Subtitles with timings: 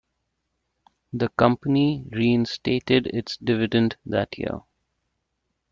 [1.13, 4.61] The company reinstated its dividend that year.